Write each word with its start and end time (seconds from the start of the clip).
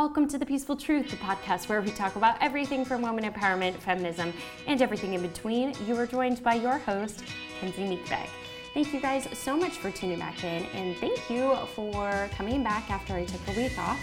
Welcome 0.00 0.28
to 0.28 0.38
The 0.38 0.46
Peaceful 0.46 0.76
Truth, 0.76 1.10
the 1.10 1.18
podcast 1.18 1.68
where 1.68 1.82
we 1.82 1.90
talk 1.90 2.16
about 2.16 2.36
everything 2.40 2.86
from 2.86 3.02
women 3.02 3.30
empowerment, 3.30 3.74
feminism, 3.82 4.32
and 4.66 4.80
everything 4.80 5.12
in 5.12 5.20
between. 5.20 5.74
You 5.86 5.94
are 5.96 6.06
joined 6.06 6.42
by 6.42 6.54
your 6.54 6.78
host, 6.78 7.22
Kenzie 7.60 7.82
Meekbeck. 7.82 8.26
Thank 8.72 8.94
you 8.94 9.00
guys 9.00 9.28
so 9.34 9.58
much 9.58 9.72
for 9.72 9.90
tuning 9.90 10.18
back 10.18 10.42
in, 10.42 10.64
and 10.74 10.96
thank 10.96 11.28
you 11.28 11.54
for 11.74 12.30
coming 12.34 12.64
back 12.64 12.88
after 12.88 13.12
I 13.12 13.26
took 13.26 13.46
a 13.48 13.52
week 13.52 13.78
off. 13.78 14.00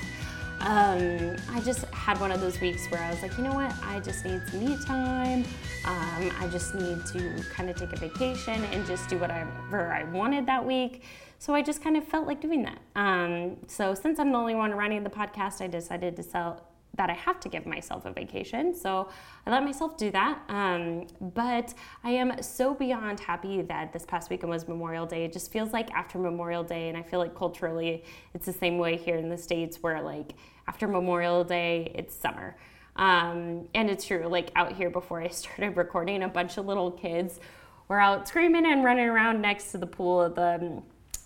Um, 0.60 1.36
I 1.49 1.62
just 1.62 1.86
had 1.86 2.20
one 2.20 2.32
of 2.32 2.41
those 2.41 2.61
weeks 2.61 2.86
where 2.91 3.02
I 3.02 3.09
was 3.09 3.23
like, 3.23 3.36
you 3.36 3.43
know 3.43 3.55
what, 3.55 3.73
I 3.82 4.00
just 4.00 4.23
need 4.23 4.43
some 4.50 4.64
me 4.64 4.77
time. 4.86 5.45
Um, 5.84 6.32
I 6.39 6.48
just 6.52 6.75
need 6.75 7.07
to 7.07 7.43
kind 7.52 7.71
of 7.71 7.75
take 7.75 7.93
a 7.93 7.98
vacation 7.98 8.64
and 8.66 8.86
just 8.86 9.09
do 9.09 9.18
whatever 9.18 9.91
I 9.91 10.04
wanted 10.04 10.45
that 10.45 10.64
week. 10.64 11.02
So 11.39 11.54
I 11.54 11.61
just 11.61 11.83
kind 11.83 11.97
of 11.97 12.04
felt 12.07 12.27
like 12.27 12.41
doing 12.41 12.63
that. 12.63 12.79
Um, 12.95 13.57
so 13.67 13.93
since 13.93 14.20
I'm 14.20 14.31
the 14.31 14.38
only 14.38 14.55
one 14.55 14.71
running 14.71 15.03
the 15.03 15.09
podcast, 15.09 15.61
I 15.61 15.67
decided 15.67 16.15
to 16.15 16.23
sell 16.23 16.67
that 16.97 17.09
I 17.09 17.13
have 17.13 17.39
to 17.41 17.49
give 17.49 17.65
myself 17.65 18.05
a 18.05 18.12
vacation. 18.12 18.73
So 18.73 19.09
I 19.45 19.52
let 19.52 19.63
myself 19.63 19.98
do 19.98 20.09
that. 20.12 20.39
Um, 20.49 21.07
but 21.21 21.73
I 22.03 22.12
am 22.12 22.41
so 22.41 22.73
beyond 22.73 23.20
happy 23.20 23.62
that 23.63 23.93
this 23.93 24.03
past 24.05 24.29
weekend 24.29 24.49
was 24.49 24.67
Memorial 24.67 25.05
Day. 25.05 25.23
It 25.23 25.31
just 25.31 25.52
feels 25.52 25.73
like 25.73 25.91
after 25.91 26.17
Memorial 26.17 26.63
Day, 26.63 26.89
and 26.89 26.98
I 26.98 27.03
feel 27.03 27.20
like 27.20 27.35
culturally 27.35 28.04
it's 28.34 28.45
the 28.45 28.54
same 28.54 28.77
way 28.79 28.98
here 28.98 29.17
in 29.17 29.29
the 29.29 29.38
States 29.38 29.77
where 29.81 30.01
like 30.01 30.34
after 30.67 30.88
Memorial 30.88 31.43
Day, 31.43 31.91
it's 31.95 32.15
summer. 32.15 32.57
Um, 32.95 33.67
and 33.76 33.91
it's 33.91 34.05
true, 34.05 34.27
like 34.27 34.51
out 34.55 34.73
here 34.73 34.90
before 34.90 35.21
I 35.21 35.27
started 35.29 35.77
recording, 35.77 36.23
a 36.23 36.27
bunch 36.27 36.57
of 36.57 36.65
little 36.65 36.91
kids 36.91 37.40
were 37.88 37.99
out 37.99 38.27
screaming 38.27 38.65
and 38.65 38.84
running 38.84 39.07
around 39.07 39.41
next 39.41 39.71
to 39.71 39.77
the 39.77 39.88
pool 39.88 40.23
at 40.23 40.35
the 40.35 40.81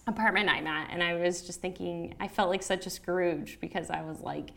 apartment 0.08 0.50
I'm 0.50 0.68
at. 0.68 0.90
And 0.91 1.04
I 1.04 1.16
was 1.16 1.41
just 1.41 1.62
thinking, 1.62 2.16
I 2.20 2.28
felt 2.28 2.50
like 2.50 2.64
such 2.64 2.86
a 2.86 2.90
Scrooge 2.90 3.59
because 3.59 3.90
I 3.90 4.02
was 4.02 4.20
like, 4.22 4.52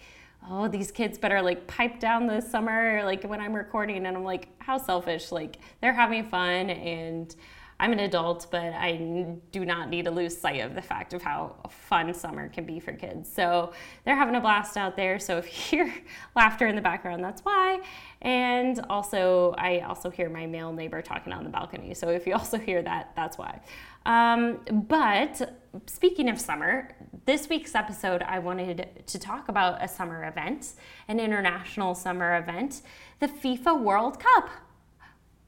oh, 0.48 0.68
these 0.68 0.90
kids 0.90 1.18
better 1.18 1.40
like 1.40 1.66
pipe 1.66 2.00
down 2.00 2.26
this 2.26 2.50
summer, 2.50 3.02
like 3.04 3.24
when 3.24 3.40
I'm 3.40 3.54
recording. 3.54 4.06
And 4.06 4.16
I'm 4.16 4.24
like, 4.24 4.48
how 4.58 4.78
selfish. 4.78 5.32
Like 5.32 5.58
they're 5.80 5.92
having 5.92 6.28
fun 6.28 6.70
and 6.70 7.34
I'm 7.80 7.92
an 7.92 8.00
adult, 8.00 8.46
but 8.50 8.72
I 8.72 9.36
do 9.52 9.64
not 9.64 9.88
need 9.88 10.04
to 10.04 10.10
lose 10.10 10.36
sight 10.36 10.60
of 10.60 10.74
the 10.74 10.82
fact 10.82 11.12
of 11.12 11.22
how 11.22 11.56
fun 11.68 12.14
summer 12.14 12.48
can 12.48 12.64
be 12.64 12.78
for 12.80 12.92
kids. 12.92 13.32
So 13.32 13.72
they're 14.04 14.16
having 14.16 14.36
a 14.36 14.40
blast 14.40 14.76
out 14.76 14.96
there. 14.96 15.18
So 15.18 15.38
if 15.38 15.46
you 15.46 15.84
hear 15.84 15.94
laughter 16.36 16.66
in 16.66 16.76
the 16.76 16.82
background, 16.82 17.24
that's 17.24 17.42
why. 17.42 17.80
And 18.22 18.80
also, 18.88 19.54
I 19.58 19.80
also 19.80 20.08
hear 20.10 20.30
my 20.30 20.46
male 20.46 20.72
neighbor 20.72 21.02
talking 21.02 21.32
on 21.32 21.44
the 21.44 21.50
balcony. 21.50 21.94
So 21.94 22.08
if 22.08 22.26
you 22.26 22.32
also 22.34 22.58
hear 22.58 22.82
that, 22.82 23.12
that's 23.16 23.36
why. 23.36 23.60
Um, 24.06 24.60
but 24.70 25.58
speaking 25.86 26.28
of 26.28 26.40
summer, 26.40 26.94
this 27.24 27.48
week's 27.48 27.74
episode, 27.74 28.22
I 28.22 28.38
wanted 28.38 29.02
to 29.06 29.18
talk 29.18 29.48
about 29.48 29.82
a 29.82 29.88
summer 29.88 30.24
event, 30.24 30.72
an 31.08 31.18
international 31.18 31.94
summer 31.94 32.36
event, 32.36 32.82
the 33.20 33.28
FIFA 33.28 33.80
World 33.80 34.20
Cup. 34.20 34.50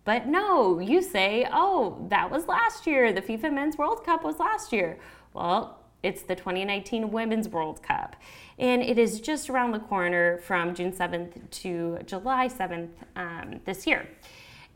But 0.07 0.29
no, 0.29 0.79
you 0.79 1.03
say, 1.03 1.49
oh, 1.53 2.07
that 2.11 2.31
was 2.31 2.47
last 2.47 2.87
year. 2.87 3.13
The 3.13 3.21
FIFA 3.21 3.53
Men's 3.53 3.77
World 3.77 4.05
Cup 4.05 4.23
was 4.23 4.39
last 4.39 4.73
year. 4.73 5.01
Well, 5.35 5.81
it's 6.05 6.23
the 6.23 6.37
2019 6.37 7.11
Women's 7.11 7.49
World 7.49 7.83
Cup. 7.83 8.15
And 8.57 8.83
it 8.83 8.99
is 8.99 9.21
just 9.21 9.51
around 9.51 9.73
the 9.73 9.81
corner 9.81 10.39
from 10.39 10.77
June 10.77 10.93
7th 10.93 11.51
to 11.51 11.99
July 12.07 12.47
7th 12.47 12.91
um, 13.17 13.61
this 13.65 13.85
year. 13.85 14.09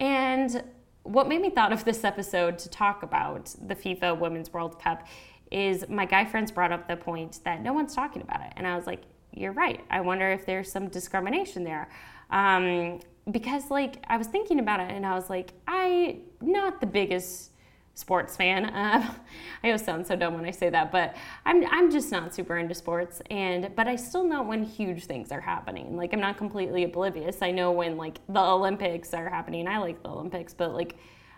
And 0.00 0.64
what 1.04 1.28
made 1.28 1.40
me 1.40 1.50
thought 1.50 1.72
of 1.72 1.84
this 1.84 2.02
episode 2.02 2.58
to 2.58 2.68
talk 2.68 3.04
about 3.04 3.54
the 3.64 3.76
FIFA 3.76 4.18
Women's 4.18 4.52
World 4.52 4.82
Cup 4.82 5.06
is 5.52 5.88
my 5.88 6.06
guy 6.06 6.24
friends 6.24 6.50
brought 6.50 6.72
up 6.72 6.88
the 6.88 6.96
point 6.96 7.38
that 7.44 7.62
no 7.62 7.72
one's 7.72 7.94
talking 7.94 8.22
about 8.22 8.40
it. 8.40 8.52
And 8.56 8.66
I 8.66 8.74
was 8.74 8.88
like, 8.88 9.02
you're 9.32 9.52
right. 9.52 9.80
I 9.90 10.00
wonder 10.00 10.28
if 10.32 10.44
there's 10.44 10.72
some 10.72 10.88
discrimination 10.88 11.62
there. 11.62 11.88
Um, 12.30 13.00
because 13.30 13.70
like 13.70 14.04
I 14.08 14.16
was 14.16 14.26
thinking 14.26 14.60
about 14.60 14.80
it 14.80 14.90
and 14.90 15.06
I 15.06 15.14
was 15.14 15.30
like, 15.30 15.52
I 15.66 16.18
not 16.40 16.80
the 16.80 16.86
biggest 16.86 17.50
sports 17.94 18.36
fan. 18.36 18.66
Uh, 18.66 19.14
I 19.62 19.66
always 19.68 19.84
sound 19.84 20.06
so 20.06 20.16
dumb 20.16 20.34
when 20.34 20.44
I 20.44 20.50
say 20.50 20.70
that, 20.70 20.90
but 20.90 21.16
I'm 21.44 21.64
I'm 21.70 21.90
just 21.90 22.10
not 22.10 22.34
super 22.34 22.58
into 22.58 22.74
sports. 22.74 23.22
And 23.30 23.70
but 23.76 23.86
I 23.86 23.96
still 23.96 24.24
know 24.24 24.42
when 24.42 24.64
huge 24.64 25.04
things 25.04 25.30
are 25.30 25.40
happening. 25.40 25.96
Like 25.96 26.12
I'm 26.12 26.20
not 26.20 26.36
completely 26.36 26.84
oblivious. 26.84 27.42
I 27.42 27.50
know 27.50 27.72
when 27.72 27.96
like 27.96 28.18
the 28.28 28.40
Olympics 28.40 29.14
are 29.14 29.28
happening. 29.28 29.68
I 29.68 29.78
like 29.78 30.02
the 30.02 30.10
Olympics, 30.10 30.54
but 30.54 30.74
like. 30.74 30.96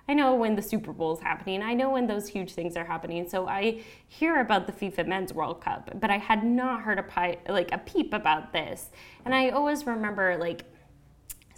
I 0.08 0.14
know 0.14 0.34
when 0.34 0.56
the 0.56 0.62
Super 0.62 0.92
Bowl 0.92 1.14
is 1.14 1.20
happening. 1.20 1.62
I 1.62 1.74
know 1.74 1.90
when 1.90 2.08
those 2.08 2.26
huge 2.26 2.54
things 2.54 2.76
are 2.76 2.84
happening. 2.84 3.28
So 3.28 3.46
I 3.46 3.82
hear 4.08 4.40
about 4.40 4.66
the 4.66 4.72
FIFA 4.72 5.06
Men's 5.06 5.32
World 5.32 5.60
Cup, 5.60 5.92
but 6.00 6.10
I 6.10 6.18
had 6.18 6.42
not 6.42 6.82
heard 6.82 6.98
a 6.98 7.04
pi- 7.04 7.38
like 7.48 7.70
a 7.70 7.78
peep 7.78 8.12
about 8.12 8.52
this. 8.52 8.90
And 9.24 9.32
I 9.32 9.50
always 9.50 9.86
remember 9.86 10.36
like 10.38 10.64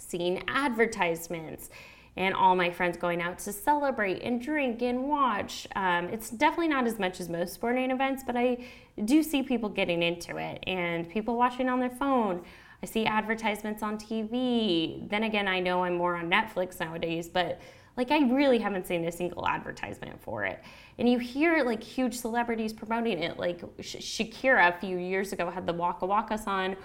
seeing 0.09 0.43
advertisements 0.47 1.69
and 2.17 2.33
all 2.33 2.55
my 2.55 2.71
friends 2.71 2.97
going 2.97 3.21
out 3.21 3.39
to 3.39 3.51
celebrate 3.51 4.21
and 4.21 4.41
drink 4.41 4.81
and 4.81 5.03
watch. 5.03 5.67
Um, 5.75 6.05
it's 6.05 6.29
definitely 6.29 6.69
not 6.69 6.87
as 6.87 6.97
much 6.97 7.19
as 7.19 7.27
most 7.27 7.53
sporting 7.53 7.91
events, 7.91 8.23
but 8.25 8.37
I 8.37 8.65
do 9.03 9.21
see 9.21 9.43
people 9.43 9.69
getting 9.69 10.01
into 10.01 10.37
it 10.37 10.63
and 10.65 11.09
people 11.09 11.35
watching 11.35 11.67
on 11.67 11.79
their 11.79 11.89
phone. 11.89 12.43
I 12.81 12.85
see 12.85 13.05
advertisements 13.05 13.83
on 13.83 13.97
TV. 13.97 15.09
Then 15.09 15.23
again, 15.23 15.47
I 15.47 15.59
know 15.59 15.83
I'm 15.83 15.95
more 15.95 16.15
on 16.15 16.29
Netflix 16.29 16.79
nowadays, 16.79 17.27
but 17.27 17.59
like 17.97 18.11
I 18.11 18.19
really 18.19 18.59
haven't 18.59 18.87
seen 18.87 19.05
a 19.05 19.11
single 19.11 19.47
advertisement 19.47 20.21
for 20.21 20.45
it. 20.45 20.61
And 20.97 21.09
you 21.09 21.17
hear 21.17 21.63
like 21.63 21.83
huge 21.83 22.15
celebrities 22.15 22.73
promoting 22.73 23.21
it. 23.23 23.37
Like 23.37 23.61
Shakira 23.79 24.75
a 24.75 24.79
few 24.79 24.97
years 24.97 25.33
ago 25.33 25.49
had 25.49 25.65
the 25.65 25.73
Waka 25.73 26.05
Waka 26.05 26.37
song 26.37 26.75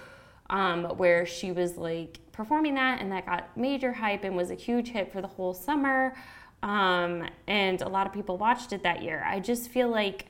um, 0.49 0.85
where 0.97 1.27
she 1.27 1.53
was 1.53 1.77
like 1.77 2.19
performing 2.41 2.75
that, 2.75 3.03
and 3.03 3.13
that 3.13 3.27
got 3.27 3.55
major 3.55 3.93
hype 3.93 4.25
and 4.25 4.35
was 4.35 4.51
a 4.51 4.55
huge 4.55 4.89
hit 4.89 5.13
for 5.13 5.21
the 5.21 5.29
whole 5.29 5.53
summer. 5.53 6.15
Um, 6.63 7.29
and 7.47 7.83
a 7.83 7.89
lot 7.89 8.07
of 8.07 8.15
people 8.15 8.39
watched 8.39 8.73
it 8.73 8.83
that 8.83 9.03
year. 9.03 9.23
I 9.27 9.41
just 9.41 9.69
feel 9.69 9.91
like 9.91 10.25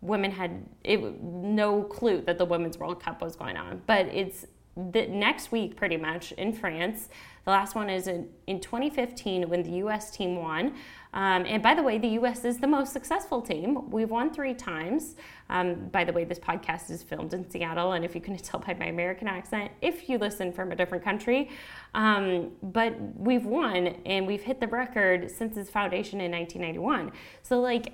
women 0.00 0.32
had 0.32 0.66
it, 0.82 1.00
no 1.22 1.84
clue 1.84 2.22
that 2.22 2.38
the 2.38 2.44
Women's 2.44 2.76
World 2.76 3.00
Cup 3.00 3.22
was 3.22 3.36
going 3.36 3.56
on, 3.56 3.82
but 3.86 4.06
it's 4.06 4.46
the 4.76 5.06
next 5.06 5.52
week 5.52 5.76
pretty 5.76 5.96
much 5.96 6.32
in 6.32 6.52
France. 6.52 7.08
The 7.44 7.50
last 7.50 7.74
one 7.74 7.90
is 7.90 8.06
in, 8.06 8.28
in 8.46 8.60
2015 8.60 9.48
when 9.48 9.62
the 9.62 9.72
US 9.86 10.10
team 10.10 10.36
won. 10.36 10.74
Um, 11.14 11.44
and 11.46 11.62
by 11.62 11.74
the 11.74 11.82
way, 11.82 11.98
the 11.98 12.08
US 12.20 12.44
is 12.44 12.58
the 12.58 12.66
most 12.66 12.92
successful 12.92 13.42
team. 13.42 13.90
We've 13.90 14.10
won 14.10 14.32
three 14.32 14.54
times. 14.54 15.16
Um, 15.50 15.88
by 15.88 16.04
the 16.04 16.12
way, 16.12 16.24
this 16.24 16.38
podcast 16.38 16.90
is 16.90 17.02
filmed 17.02 17.34
in 17.34 17.48
Seattle, 17.50 17.92
and 17.92 18.04
if 18.04 18.14
you 18.14 18.20
couldn't 18.20 18.44
tell 18.44 18.60
by 18.60 18.74
my 18.74 18.86
American 18.86 19.28
accent, 19.28 19.72
if 19.80 20.08
you 20.08 20.18
listen 20.18 20.52
from 20.52 20.72
a 20.72 20.76
different 20.76 21.04
country, 21.04 21.50
um, 21.94 22.52
but 22.62 22.94
we've 23.16 23.44
won 23.44 23.88
and 24.06 24.26
we've 24.26 24.42
hit 24.42 24.60
the 24.60 24.68
record 24.68 25.30
since 25.30 25.56
its 25.56 25.68
foundation 25.68 26.20
in 26.20 26.30
1991. 26.30 27.12
So, 27.42 27.60
like, 27.60 27.92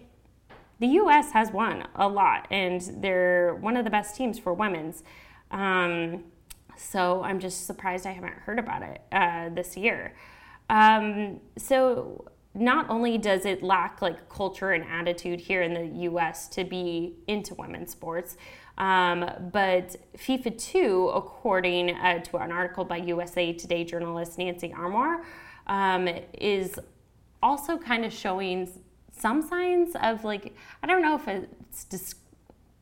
the 0.79 0.87
US 0.87 1.33
has 1.33 1.51
won 1.51 1.89
a 1.97 2.07
lot, 2.07 2.47
and 2.51 2.81
they're 2.99 3.57
one 3.57 3.77
of 3.77 3.85
the 3.85 3.91
best 3.91 4.15
teams 4.15 4.39
for 4.39 4.55
women's. 4.55 5.03
Um, 5.51 6.25
so 6.79 7.23
I'm 7.23 7.41
just 7.41 7.67
surprised 7.67 8.07
I 8.07 8.13
haven't 8.13 8.35
heard 8.35 8.59
about 8.59 8.83
it 8.83 9.03
uh, 9.13 9.49
this 9.51 9.77
year. 9.77 10.15
Um, 10.71 11.41
so 11.57 12.25
not 12.55 12.89
only 12.91 13.19
does 13.19 13.45
it 13.45 13.63
lack 13.63 14.03
like 14.03 14.29
culture 14.29 14.73
and 14.73 14.85
attitude 14.85 15.41
here 15.41 15.63
in 15.63 15.75
the 15.75 16.05
US 16.05 16.49
to 16.49 16.65
be 16.65 17.15
into 17.27 17.55
women's 17.55 17.91
sports, 17.93 18.37
um, 18.79 19.29
but 19.53 19.97
FIFA 20.17 20.59
2, 20.59 21.13
according 21.15 21.91
uh, 21.97 22.21
to 22.21 22.37
an 22.39 22.53
article 22.53 22.85
by 22.85 22.99
USA 22.99 23.53
Today 23.53 23.85
journalist 23.85 24.39
Nancy 24.39 24.73
Armour, 24.73 25.25
um, 25.67 26.09
is 26.33 26.79
also 27.43 27.77
kind 27.77 28.05
of 28.05 28.13
showing 28.13 28.71
some 29.11 29.43
signs 29.43 29.95
of 30.03 30.25
like, 30.25 30.55
I 30.83 30.87
don't 30.87 31.03
know 31.03 31.17
if 31.17 31.27
it's 31.27 31.85
dis- 31.85 32.15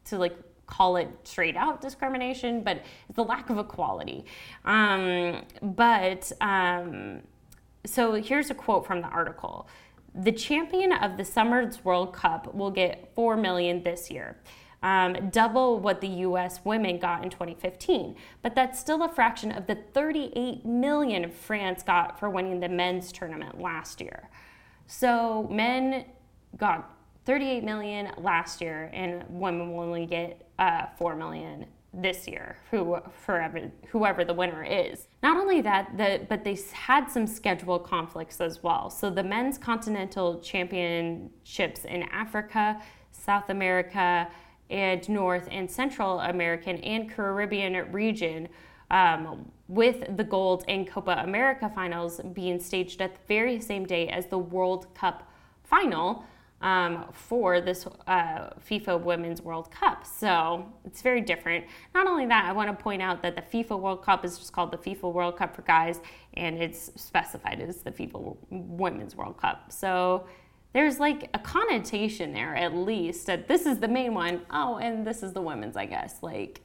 to 0.06 0.18
like 0.18 0.36
call 0.66 0.96
it 0.96 1.08
straight 1.24 1.56
out 1.56 1.80
discrimination, 1.80 2.62
but 2.62 2.82
it's 3.08 3.16
the 3.16 3.24
lack 3.24 3.50
of 3.50 3.58
equality. 3.58 4.24
Um, 4.64 5.42
but 5.62 6.32
um, 6.40 7.22
so 7.84 8.14
here's 8.14 8.50
a 8.50 8.54
quote 8.54 8.86
from 8.86 9.00
the 9.00 9.08
article. 9.08 9.68
The 10.14 10.32
champion 10.32 10.92
of 10.92 11.16
the 11.16 11.24
Summer's 11.24 11.84
World 11.84 12.12
Cup 12.12 12.54
will 12.54 12.70
get 12.70 13.12
4 13.14 13.36
million 13.36 13.82
this 13.82 14.10
year. 14.10 14.36
Um, 14.82 15.30
double 15.30 15.80
what 15.80 16.00
the 16.00 16.08
US 16.08 16.60
women 16.64 16.98
got 16.98 17.24
in 17.24 17.30
2015. 17.30 18.14
But 18.42 18.54
that's 18.54 18.78
still 18.78 19.02
a 19.02 19.08
fraction 19.08 19.52
of 19.52 19.66
the 19.66 19.74
38 19.94 20.64
million 20.64 21.30
France 21.30 21.82
got 21.82 22.18
for 22.18 22.30
winning 22.30 22.60
the 22.60 22.68
men's 22.68 23.12
tournament 23.12 23.60
last 23.60 24.00
year. 24.00 24.28
So 24.86 25.48
men 25.50 26.04
got 26.56 26.96
38 27.24 27.64
million 27.64 28.12
last 28.18 28.60
year, 28.60 28.88
and 28.92 29.24
women 29.28 29.72
will 29.72 29.80
only 29.80 30.06
get 30.06 30.45
uh, 30.58 30.86
4 30.98 31.16
million 31.16 31.66
this 31.92 32.28
year, 32.28 32.58
who 32.70 32.98
forever 33.24 33.70
whoever 33.88 34.24
the 34.24 34.34
winner 34.34 34.62
is. 34.62 35.08
Not 35.22 35.38
only 35.38 35.60
that, 35.62 35.96
the, 35.96 36.26
but 36.28 36.44
they 36.44 36.58
had 36.72 37.10
some 37.10 37.26
schedule 37.26 37.78
conflicts 37.78 38.40
as 38.40 38.62
well. 38.62 38.90
So 38.90 39.08
the 39.08 39.22
men's 39.22 39.56
continental 39.56 40.40
championships 40.40 41.84
in 41.84 42.02
Africa, 42.04 42.80
South 43.12 43.48
America, 43.48 44.28
and 44.68 45.08
North 45.08 45.48
and 45.50 45.70
Central 45.70 46.20
American 46.20 46.76
and 46.78 47.10
Caribbean 47.10 47.90
region, 47.92 48.48
um, 48.90 49.50
with 49.68 50.16
the 50.16 50.24
Gold 50.24 50.64
and 50.68 50.86
Copa 50.86 51.22
America 51.24 51.70
finals 51.74 52.20
being 52.32 52.60
staged 52.60 53.00
at 53.00 53.14
the 53.14 53.20
very 53.26 53.60
same 53.60 53.84
day 53.84 54.08
as 54.08 54.26
the 54.26 54.38
World 54.38 54.92
Cup 54.94 55.30
final 55.64 56.24
um, 56.62 57.06
for 57.12 57.60
this 57.60 57.86
uh, 58.06 58.50
FIFA 58.68 59.02
Women's 59.02 59.42
World 59.42 59.70
Cup. 59.70 60.06
So 60.06 60.66
it's 60.84 61.02
very 61.02 61.20
different. 61.20 61.66
Not 61.94 62.06
only 62.06 62.26
that, 62.26 62.46
I 62.46 62.52
want 62.52 62.76
to 62.76 62.82
point 62.82 63.02
out 63.02 63.22
that 63.22 63.36
the 63.36 63.42
FIFA 63.42 63.78
World 63.78 64.02
Cup 64.02 64.24
is 64.24 64.38
just 64.38 64.52
called 64.52 64.72
the 64.72 64.78
FIFA 64.78 65.12
World 65.12 65.36
Cup 65.36 65.54
for 65.54 65.62
guys, 65.62 66.00
and 66.34 66.62
it's 66.62 66.90
specified 66.96 67.60
as 67.60 67.82
the 67.82 67.90
FIFA 67.90 68.36
Women's 68.50 69.14
World 69.14 69.36
Cup. 69.36 69.70
So 69.70 70.26
there's 70.72 70.98
like 70.98 71.28
a 71.34 71.38
connotation 71.38 72.32
there, 72.32 72.56
at 72.56 72.74
least, 72.74 73.26
that 73.26 73.48
this 73.48 73.66
is 73.66 73.78
the 73.78 73.88
main 73.88 74.14
one. 74.14 74.42
Oh, 74.50 74.76
and 74.76 75.06
this 75.06 75.22
is 75.22 75.32
the 75.32 75.42
women's, 75.42 75.76
I 75.76 75.86
guess. 75.86 76.22
Like, 76.22 76.62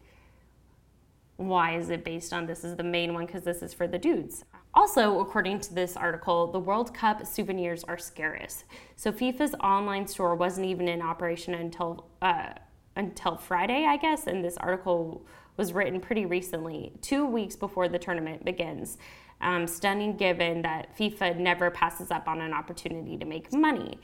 why 1.37 1.75
is 1.75 1.89
it 1.89 2.03
based 2.03 2.33
on 2.33 2.45
this 2.45 2.63
is 2.63 2.75
the 2.75 2.83
main 2.83 3.13
one? 3.13 3.25
Because 3.25 3.44
this 3.44 3.61
is 3.61 3.73
for 3.73 3.87
the 3.87 3.97
dudes. 3.97 4.45
Also, 4.73 5.19
according 5.19 5.59
to 5.59 5.73
this 5.73 5.97
article, 5.97 6.47
the 6.47 6.59
World 6.59 6.94
Cup 6.94 7.25
souvenirs 7.25 7.83
are 7.83 7.97
scarce. 7.97 8.63
So 8.95 9.12
FIFA's 9.12 9.53
online 9.56 10.07
store 10.07 10.35
wasn't 10.35 10.68
even 10.68 10.88
in 10.88 11.01
operation 11.01 11.53
until 11.53 12.07
uh, 12.21 12.53
until 12.95 13.38
Friday, 13.38 13.85
I 13.85 13.97
guess. 13.97 14.27
And 14.27 14.44
this 14.44 14.57
article 14.57 15.25
was 15.57 15.73
written 15.73 16.00
pretty 16.00 16.25
recently, 16.25 16.94
two 17.01 17.25
weeks 17.25 17.56
before 17.56 17.88
the 17.88 18.00
tournament 18.00 18.44
begins. 18.45 18.97
Um, 19.41 19.65
stunning, 19.65 20.18
given 20.18 20.62
that 20.62 20.95
FIFA 20.97 21.38
never 21.38 21.71
passes 21.71 22.12
up 22.12 22.27
on 22.27 22.41
an 22.41 22.53
opportunity 22.53 23.18
to 23.18 23.25
make 23.25 23.51
money. 23.51 24.00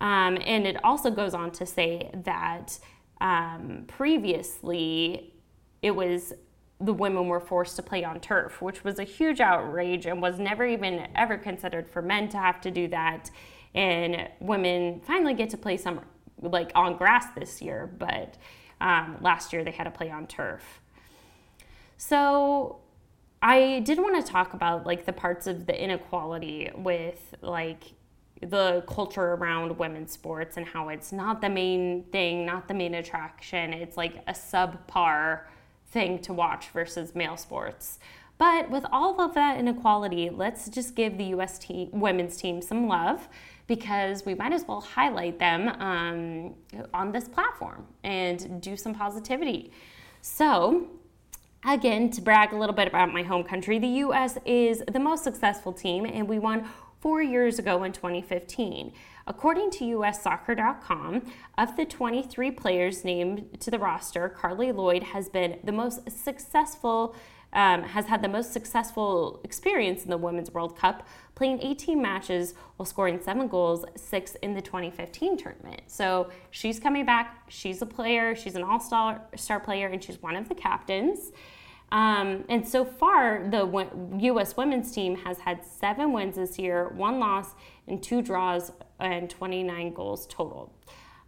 Um, 0.00 0.38
and 0.44 0.66
it 0.66 0.84
also 0.84 1.10
goes 1.10 1.34
on 1.34 1.50
to 1.52 1.66
say 1.66 2.10
that 2.24 2.78
um, 3.20 3.84
previously 3.86 5.34
it 5.80 5.92
was 5.92 6.32
the 6.82 6.92
women 6.92 7.28
were 7.28 7.40
forced 7.40 7.76
to 7.76 7.82
play 7.82 8.04
on 8.04 8.20
turf, 8.20 8.60
which 8.60 8.82
was 8.84 8.98
a 8.98 9.04
huge 9.04 9.40
outrage 9.40 10.04
and 10.06 10.20
was 10.20 10.38
never 10.38 10.66
even 10.66 11.06
ever 11.14 11.38
considered 11.38 11.88
for 11.88 12.02
men 12.02 12.28
to 12.30 12.36
have 12.36 12.60
to 12.62 12.70
do 12.70 12.88
that. 12.88 13.30
And 13.74 14.28
women 14.40 15.00
finally 15.00 15.34
get 15.34 15.50
to 15.50 15.56
play 15.56 15.76
some 15.76 16.00
like 16.40 16.72
on 16.74 16.96
grass 16.96 17.26
this 17.36 17.62
year, 17.62 17.90
but 17.98 18.36
um, 18.80 19.16
last 19.20 19.52
year 19.52 19.62
they 19.64 19.70
had 19.70 19.84
to 19.84 19.90
play 19.90 20.10
on 20.10 20.26
turf. 20.26 20.80
So 21.96 22.80
I 23.40 23.80
did 23.80 23.98
want 23.98 24.24
to 24.24 24.30
talk 24.30 24.54
about 24.54 24.84
like 24.84 25.06
the 25.06 25.12
parts 25.12 25.46
of 25.46 25.66
the 25.66 25.82
inequality 25.82 26.70
with 26.74 27.34
like 27.40 27.84
the 28.40 28.82
culture 28.88 29.34
around 29.34 29.78
women's 29.78 30.10
sports 30.10 30.56
and 30.56 30.66
how 30.66 30.88
it's 30.88 31.12
not 31.12 31.40
the 31.40 31.48
main 31.48 32.02
thing, 32.10 32.44
not 32.44 32.66
the 32.66 32.74
main 32.74 32.94
attraction. 32.94 33.72
It's 33.72 33.96
like 33.96 34.16
a 34.26 34.32
subpar 34.32 35.42
thing 35.92 36.18
to 36.20 36.32
watch 36.32 36.68
versus 36.70 37.14
male 37.14 37.36
sports. 37.36 37.98
But 38.38 38.70
with 38.70 38.84
all 38.90 39.20
of 39.20 39.34
that 39.34 39.58
inequality, 39.58 40.30
let's 40.30 40.68
just 40.68 40.96
give 40.96 41.16
the 41.16 41.26
U.S. 41.26 41.58
Team, 41.58 41.90
women's 41.92 42.36
team 42.36 42.60
some 42.60 42.88
love 42.88 43.28
because 43.68 44.26
we 44.26 44.34
might 44.34 44.52
as 44.52 44.66
well 44.66 44.80
highlight 44.80 45.38
them 45.38 45.68
um, 45.80 46.54
on 46.92 47.12
this 47.12 47.28
platform 47.28 47.86
and 48.02 48.60
do 48.60 48.76
some 48.76 48.94
positivity. 48.94 49.70
So, 50.22 50.88
again, 51.64 52.10
to 52.10 52.20
brag 52.20 52.52
a 52.52 52.56
little 52.56 52.74
bit 52.74 52.88
about 52.88 53.12
my 53.12 53.22
home 53.22 53.44
country, 53.44 53.78
the 53.78 53.86
U.S. 53.86 54.38
is 54.44 54.82
the 54.90 54.98
most 54.98 55.22
successful 55.22 55.72
team, 55.72 56.04
and 56.04 56.28
we 56.28 56.38
won 56.38 56.68
four 57.00 57.22
years 57.22 57.58
ago 57.58 57.84
in 57.84 57.92
2015. 57.92 58.92
According 59.26 59.70
to 59.72 59.84
USSoccer.com, 59.84 61.22
of 61.58 61.76
the 61.76 61.84
23 61.84 62.50
players 62.50 63.04
named 63.04 63.60
to 63.60 63.70
the 63.70 63.78
roster, 63.78 64.28
Carli 64.28 64.74
Lloyd 64.74 65.02
has 65.02 65.28
been 65.28 65.58
the 65.64 65.72
most 65.72 66.10
successful. 66.10 67.14
Um, 67.54 67.82
has 67.82 68.06
had 68.06 68.22
the 68.22 68.30
most 68.30 68.50
successful 68.54 69.38
experience 69.44 70.04
in 70.04 70.08
the 70.08 70.16
Women's 70.16 70.50
World 70.52 70.74
Cup, 70.74 71.06
playing 71.34 71.60
18 71.60 72.00
matches 72.00 72.54
while 72.76 72.86
scoring 72.86 73.20
seven 73.20 73.46
goals, 73.46 73.84
six 73.94 74.36
in 74.36 74.54
the 74.54 74.62
2015 74.62 75.36
tournament. 75.36 75.82
So 75.86 76.30
she's 76.50 76.80
coming 76.80 77.04
back. 77.04 77.42
She's 77.50 77.82
a 77.82 77.86
player. 77.86 78.34
She's 78.34 78.54
an 78.54 78.62
all-star 78.62 79.20
star 79.36 79.60
player, 79.60 79.88
and 79.88 80.02
she's 80.02 80.22
one 80.22 80.34
of 80.34 80.48
the 80.48 80.54
captains. 80.54 81.30
Um, 81.92 82.44
and 82.48 82.66
so 82.66 82.86
far, 82.86 83.46
the 83.50 83.86
U.S. 84.20 84.56
women's 84.56 84.90
team 84.92 85.14
has 85.16 85.40
had 85.40 85.62
seven 85.62 86.14
wins 86.14 86.36
this 86.36 86.58
year, 86.58 86.88
one 86.96 87.20
loss, 87.20 87.50
and 87.86 88.02
two 88.02 88.22
draws, 88.22 88.72
and 89.02 89.28
29 89.28 89.92
goals 89.92 90.26
total. 90.26 90.72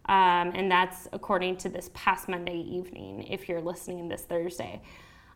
Um, 0.07 0.51
and 0.53 0.71
that's 0.71 1.07
according 1.13 1.57
to 1.57 1.69
this 1.69 1.89
past 1.93 2.29
Monday 2.29 2.59
evening, 2.59 3.23
if 3.23 3.49
you're 3.49 3.61
listening 3.61 4.07
this 4.07 4.21
Thursday. 4.21 4.81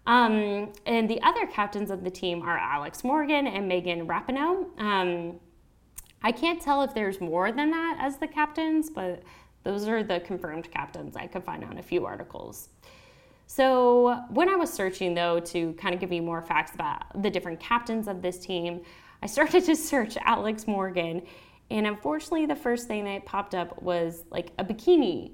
Um, 0.06 0.72
and 0.86 1.10
the 1.10 1.22
other 1.22 1.46
captains 1.48 1.92
of 1.92 2.04
the 2.04 2.10
team 2.10 2.42
are 2.42 2.58
Alex 2.58 3.04
Morgan 3.04 3.48
and 3.48 3.68
Megan 3.68 4.08
Rapinoe. 4.08 4.68
Um, 4.80 5.40
I 6.22 6.32
can't 6.32 6.62
tell 6.62 6.82
if 6.84 6.94
there's 6.94 7.22
more 7.22 7.52
than 7.52 7.72
that 7.72 7.98
as 8.00 8.18
the 8.18 8.28
captains, 8.28 8.90
but 8.90 9.24
those 9.64 9.88
are 9.88 10.04
the 10.04 10.20
confirmed 10.22 10.72
captains 10.72 11.16
I 11.16 11.28
could 11.28 11.44
find 11.44 11.64
on 11.64 11.78
a 11.78 11.84
few 11.84 12.06
articles. 12.06 12.70
So, 13.48 14.24
when 14.30 14.48
I 14.48 14.56
was 14.56 14.72
searching 14.72 15.16
though 15.16 15.40
to 15.40 15.74
kind 15.74 15.94
of 15.94 16.00
give 16.00 16.12
you 16.12 16.22
more 16.22 16.42
facts 16.42 16.76
about 16.76 17.22
the 17.22 17.30
different 17.30 17.60
captains 17.60 18.08
of 18.08 18.22
this 18.22 18.38
team, 18.38 18.82
I 19.22 19.28
started 19.28 19.66
to 19.66 19.76
search 19.76 20.18
Alex 20.18 20.68
Morgan, 20.68 21.24
and 21.72 21.86
unfortunately, 21.86 22.46
the 22.46 22.56
first 22.56 22.88
thing 22.88 23.06
that 23.06 23.26
popped 23.26 23.54
up 23.54 23.82
was 23.82 24.24
like 24.32 24.52
a 24.58 24.66
bikini 24.66 25.34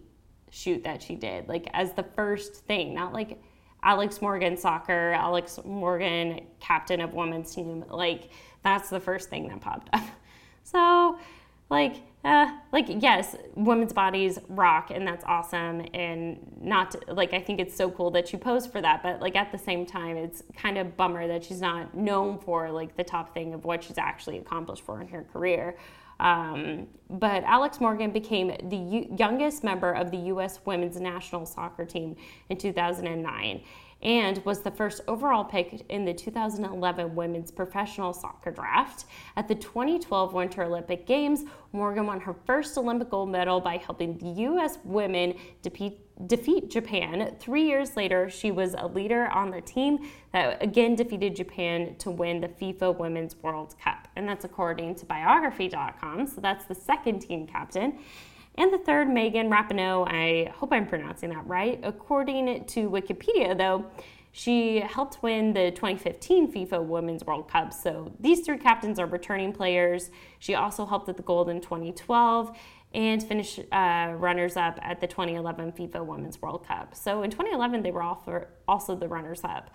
shoot 0.50 0.84
that 0.84 1.02
she 1.02 1.16
did, 1.16 1.48
like 1.48 1.68
as 1.74 1.94
the 1.94 2.04
first 2.04 2.66
thing, 2.66 2.94
not 2.94 3.14
like 3.14 3.42
Alex 3.84 4.22
Morgan 4.22 4.58
soccer, 4.58 5.12
Alex 5.12 5.60
Morgan 5.64 6.42
captain 6.60 7.00
of 7.00 7.14
women's 7.14 7.54
team. 7.54 7.86
Like 7.90 8.30
that's 8.64 8.90
the 8.90 9.00
first 9.00 9.30
thing 9.30 9.48
that 9.48 9.62
popped 9.62 9.90
up. 9.94 10.04
So, 10.68 11.20
like 11.70 11.98
uh, 12.24 12.48
like 12.74 12.88
yes, 12.88 13.36
women's 13.54 13.94
bodies 13.94 14.40
rock, 14.50 14.90
and 14.90 15.08
that's 15.08 15.24
awesome. 15.26 15.86
And 15.94 16.40
not 16.60 16.96
like 17.08 17.36
I 17.36 17.40
think 17.40 17.60
it's 17.60 17.76
so 17.76 17.92
cool 17.92 18.10
that 18.12 18.28
she 18.28 18.36
posed 18.36 18.72
for 18.72 18.82
that, 18.82 19.04
but 19.04 19.22
like 19.22 19.36
at 19.36 19.52
the 19.52 19.60
same 19.60 19.86
time, 19.86 20.18
it's 20.18 20.42
kind 20.58 20.80
of 20.80 20.98
bummer 20.98 21.28
that 21.28 21.44
she's 21.44 21.62
not 21.62 21.94
known 21.96 22.40
for 22.40 22.72
like 22.72 22.98
the 22.98 23.04
top 23.04 23.36
thing 23.36 23.54
of 23.54 23.64
what 23.64 23.84
she's 23.84 24.00
actually 24.00 24.40
accomplished 24.40 24.84
for 24.84 25.00
in 25.02 25.08
her 25.10 25.24
career. 25.32 25.78
Um, 26.20 26.88
but 27.10 27.44
Alex 27.44 27.80
Morgan 27.80 28.12
became 28.12 28.48
the 28.70 29.08
youngest 29.18 29.64
member 29.64 29.92
of 29.92 30.12
the 30.12 30.18
U.S. 30.18 30.60
women's 30.66 31.00
national 31.00 31.46
soccer 31.46 31.86
team 31.86 32.16
in 32.50 32.58
2009 32.58 33.62
and 34.02 34.44
was 34.46 34.62
the 34.62 34.72
first 34.72 35.02
overall 35.08 35.44
pick 35.44 35.86
in 35.90 36.06
the 36.06 36.14
2011 36.14 37.16
women's 37.16 37.52
professional 37.52 38.14
soccer 38.14 38.52
draft. 38.52 39.06
At 39.36 39.48
the 39.48 39.56
2012 39.56 40.34
Winter 40.34 40.64
Olympic 40.64 41.08
Games, 41.08 41.44
Morgan 41.72 42.06
won 42.06 42.20
her 42.20 42.36
first 42.46 42.78
Olympic 42.78 43.10
gold 43.10 43.30
medal 43.30 43.60
by 43.60 43.78
helping 43.78 44.18
the 44.18 44.42
U.S. 44.42 44.78
women 44.84 45.36
defeat 45.62 46.02
defeat 46.28 46.70
Japan. 46.70 47.36
Three 47.42 47.68
years 47.68 47.98
later, 47.98 48.30
she 48.30 48.50
was 48.50 48.74
a 48.78 48.88
leader 48.88 49.28
on 49.28 49.52
the 49.52 49.60
team 49.60 50.10
that 50.32 50.64
again 50.64 50.96
defeated 50.96 51.36
Japan 51.36 51.96
to 51.98 52.10
win 52.10 52.40
the 52.40 52.48
FIFA 52.48 52.98
Women's 52.98 53.36
World 53.42 53.76
Cup. 53.84 54.08
And 54.16 54.28
that's 54.28 54.46
according 54.46 54.96
to 54.96 55.06
biography.com. 55.06 56.28
So 56.28 56.40
that's 56.40 56.66
the 56.66 56.76
second 56.76 57.20
team 57.20 57.46
captain. 57.46 58.00
And 58.58 58.72
the 58.72 58.78
third, 58.78 59.10
Megan 59.10 59.50
Rapinoe, 59.50 60.08
I 60.08 60.52
hope 60.52 60.72
I'm 60.72 60.88
pronouncing 60.88 61.30
that 61.30 61.46
right. 61.46 61.80
According 61.84 62.66
to 62.66 62.90
Wikipedia, 62.90 63.58
though, 63.58 63.86
she 64.32 64.80
helped 64.80 65.24
win 65.24 65.54
the 65.54 65.72
2015 65.72 66.52
FIFA 66.52 66.84
Women's 66.86 67.26
World 67.26 67.50
Cup. 67.50 67.72
So 67.72 68.12
these 68.20 68.42
three 68.42 68.58
captains 68.58 69.00
are 69.00 69.06
returning 69.06 69.54
players. 69.54 70.10
She 70.40 70.56
also 70.56 70.86
helped 70.86 71.08
at 71.08 71.18
the 71.18 71.24
gold 71.24 71.50
in 71.50 71.62
2012 71.62 72.58
and 72.94 73.24
finished 73.24 73.60
uh, 73.72 74.14
runners 74.18 74.58
up 74.58 74.80
at 74.82 75.00
the 75.00 75.08
2011 75.08 75.74
FIFA 75.74 76.06
Women's 76.06 76.42
World 76.42 76.66
Cup. 76.66 76.96
So 76.96 77.24
in 77.24 77.32
2011, 77.32 77.82
they 77.82 77.92
were 77.92 78.04
also 78.68 78.96
the 78.96 79.08
runners 79.08 79.42
up. 79.44 79.70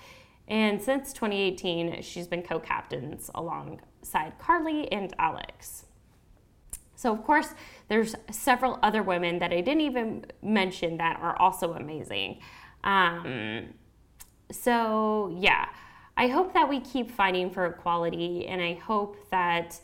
And 0.48 0.82
since 0.82 1.12
2018, 1.12 2.02
she's 2.02 2.26
been 2.26 2.42
co 2.42 2.58
captains 2.58 3.30
alongside 3.34 4.38
Carli 4.38 4.88
and 4.90 5.14
Alex. 5.18 5.84
So, 7.00 7.10
of 7.14 7.24
course, 7.24 7.54
there's 7.88 8.14
several 8.30 8.78
other 8.82 9.02
women 9.02 9.38
that 9.38 9.54
I 9.54 9.62
didn't 9.62 9.80
even 9.80 10.26
mention 10.42 10.98
that 10.98 11.18
are 11.18 11.34
also 11.40 11.72
amazing. 11.72 12.40
Um, 12.84 13.72
so, 14.50 15.34
yeah, 15.40 15.70
I 16.18 16.26
hope 16.28 16.52
that 16.52 16.68
we 16.68 16.78
keep 16.80 17.10
fighting 17.10 17.50
for 17.50 17.64
equality, 17.64 18.46
and 18.48 18.60
I 18.60 18.74
hope 18.74 19.16
that 19.30 19.80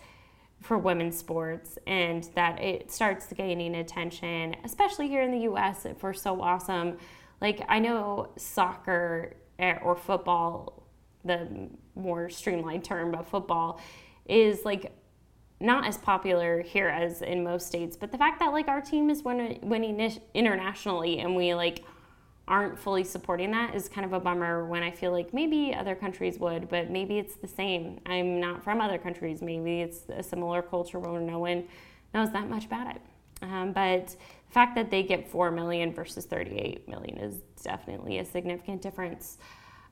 for 0.60 0.76
women's 0.76 1.16
sports 1.16 1.78
and 1.86 2.24
that 2.34 2.60
it 2.62 2.92
starts 2.92 3.32
gaining 3.32 3.76
attention, 3.76 4.54
especially 4.62 5.08
here 5.08 5.22
in 5.22 5.30
the 5.30 5.48
US 5.50 5.86
if 5.86 6.02
we're 6.02 6.12
so 6.12 6.42
awesome. 6.42 6.98
Like, 7.40 7.64
I 7.66 7.78
know 7.78 8.28
soccer 8.36 9.36
eh, 9.58 9.78
or 9.80 9.96
football, 9.96 10.82
the 11.24 11.70
more 11.94 12.28
streamlined 12.28 12.84
term 12.84 13.14
of 13.14 13.26
football, 13.26 13.80
is 14.26 14.66
like 14.66 14.92
not 15.60 15.86
as 15.86 15.96
popular 15.96 16.62
here 16.62 16.88
as 16.88 17.22
in 17.22 17.42
most 17.42 17.66
states, 17.66 17.96
but 17.96 18.12
the 18.12 18.18
fact 18.18 18.40
that 18.40 18.52
like 18.52 18.68
our 18.68 18.80
team 18.80 19.08
is 19.10 19.22
winning, 19.22 19.58
winning 19.62 20.18
internationally 20.34 21.20
and 21.20 21.34
we 21.34 21.54
like 21.54 21.84
aren't 22.48 22.78
fully 22.78 23.02
supporting 23.02 23.50
that 23.50 23.74
is 23.74 23.88
kind 23.88 24.04
of 24.04 24.12
a 24.12 24.20
bummer 24.20 24.66
when 24.66 24.82
I 24.82 24.90
feel 24.90 25.10
like 25.10 25.34
maybe 25.34 25.74
other 25.74 25.94
countries 25.94 26.38
would, 26.38 26.68
but 26.68 26.90
maybe 26.90 27.18
it's 27.18 27.34
the 27.36 27.48
same. 27.48 27.98
I'm 28.06 28.38
not 28.38 28.62
from 28.62 28.80
other 28.80 28.98
countries. 28.98 29.42
Maybe 29.42 29.80
it's 29.80 30.02
a 30.08 30.22
similar 30.22 30.62
culture 30.62 31.00
where 31.00 31.20
no 31.20 31.40
one 31.40 31.64
knows 32.14 32.30
that 32.32 32.48
much 32.48 32.66
about 32.66 32.94
it. 32.94 33.02
Um, 33.42 33.72
but 33.72 34.08
the 34.08 34.52
fact 34.52 34.76
that 34.76 34.90
they 34.90 35.02
get 35.02 35.28
4 35.28 35.50
million 35.50 35.92
versus 35.92 36.24
38 36.24 36.88
million 36.88 37.18
is 37.18 37.40
definitely 37.62 38.18
a 38.18 38.24
significant 38.24 38.80
difference. 38.80 39.38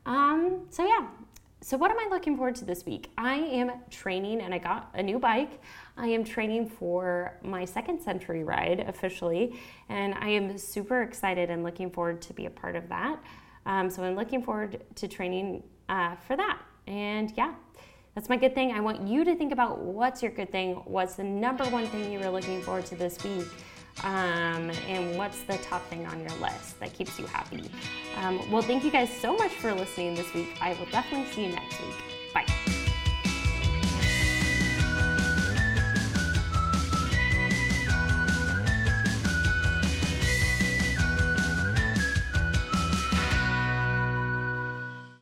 Um, 0.06 0.66
so, 0.71 0.87
yeah. 0.87 1.09
So, 1.64 1.78
what 1.78 1.90
am 1.90 1.99
I 1.99 2.09
looking 2.11 2.37
forward 2.37 2.56
to 2.56 2.66
this 2.66 2.85
week? 2.85 3.11
I 3.16 3.37
am 3.37 3.73
training 3.88 4.42
and 4.42 4.52
I 4.52 4.59
got 4.59 4.90
a 4.92 5.02
new 5.02 5.18
bike. 5.18 5.62
I 5.97 6.09
am 6.09 6.23
training 6.23 6.68
for 6.68 7.38
my 7.42 7.64
second 7.64 8.02
century 8.02 8.44
ride 8.44 8.80
officially, 8.80 9.59
and 9.88 10.12
I 10.21 10.28
am 10.28 10.59
super 10.59 11.00
excited 11.00 11.49
and 11.49 11.62
looking 11.62 11.90
forward 11.90 12.21
to 12.21 12.35
be 12.35 12.44
a 12.44 12.50
part 12.50 12.76
of 12.76 12.87
that. 12.90 13.18
Um, 13.64 13.88
so, 13.88 14.04
I'm 14.04 14.14
looking 14.14 14.42
forward 14.42 14.85
to 14.94 15.09
training 15.09 15.62
uh, 15.88 16.16
for 16.16 16.37
that. 16.37 16.59
And 16.87 17.33
yeah, 17.35 17.54
that's 18.14 18.28
my 18.28 18.37
good 18.37 18.54
thing. 18.54 18.73
I 18.73 18.80
want 18.80 19.09
you 19.09 19.25
to 19.25 19.35
think 19.35 19.50
about 19.50 19.78
what's 19.78 20.23
your 20.23 20.33
good 20.33 20.52
thing, 20.52 20.75
what's 20.85 21.14
the 21.14 21.25
number 21.25 21.64
one 21.71 21.87
thing 21.87 22.12
you 22.12 22.18
were 22.18 22.28
looking 22.28 22.61
forward 22.61 22.85
to 22.87 22.94
this 22.94 23.25
week, 23.25 23.47
um, 24.02 24.71
and 24.87 25.13
what's 25.25 25.40
the 25.45 25.57
top 25.64 25.83
thing 25.88 26.04
on 26.07 26.21
your 26.21 26.38
list 26.38 26.78
that 26.81 26.93
keeps 26.93 27.19
you 27.19 27.25
happy. 27.25 27.64
Um, 28.21 28.50
well, 28.50 28.61
thank 28.61 28.85
you 28.85 28.90
guys 28.90 29.09
so 29.09 29.35
much 29.35 29.52
for 29.52 29.73
listening 29.73 30.14
this 30.14 30.33
week. 30.35 30.54
I 30.61 30.75
will 30.75 30.85
definitely 30.93 31.33
see 31.33 31.47
you 31.47 31.52
next 31.52 31.81
week. 31.81 32.13